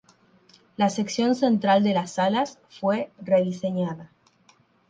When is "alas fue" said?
2.17-3.11